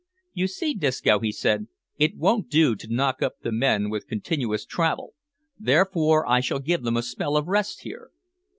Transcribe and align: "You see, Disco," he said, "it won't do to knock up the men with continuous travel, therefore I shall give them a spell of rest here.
"You 0.33 0.47
see, 0.47 0.73
Disco," 0.73 1.19
he 1.19 1.31
said, 1.31 1.67
"it 1.99 2.17
won't 2.17 2.49
do 2.49 2.75
to 2.75 2.91
knock 2.91 3.21
up 3.21 3.41
the 3.43 3.51
men 3.51 3.87
with 3.91 4.07
continuous 4.07 4.65
travel, 4.65 5.13
therefore 5.59 6.27
I 6.27 6.39
shall 6.39 6.57
give 6.57 6.81
them 6.81 6.97
a 6.97 7.03
spell 7.03 7.37
of 7.37 7.47
rest 7.47 7.81
here. 7.81 8.09